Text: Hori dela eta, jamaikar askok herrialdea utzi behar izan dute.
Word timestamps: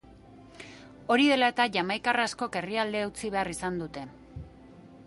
Hori 1.15 1.27
dela 1.31 1.49
eta, 1.53 1.67
jamaikar 1.75 2.21
askok 2.25 2.59
herrialdea 2.63 3.13
utzi 3.13 3.33
behar 3.37 3.55
izan 3.57 3.79
dute. 3.85 4.09